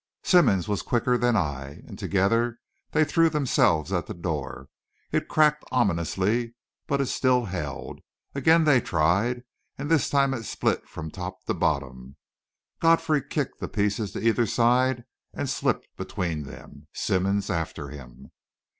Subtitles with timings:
[0.23, 2.57] Simmonds was quicker than I, and together
[2.89, 4.67] they threw themselves at the door.
[5.11, 6.55] It cracked ominously,
[6.87, 7.99] but still held;
[8.33, 9.43] again they tried,
[9.77, 12.15] and this time it split from top to bottom.
[12.79, 15.03] Godfrey kicked the pieces to either side
[15.35, 18.31] and slipped between them, Simmonds after him.